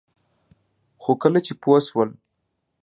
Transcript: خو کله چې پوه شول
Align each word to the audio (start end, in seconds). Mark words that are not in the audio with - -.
خو 1.01 1.11
کله 1.21 1.39
چې 1.45 1.53
پوه 1.61 1.77
شول 1.87 2.09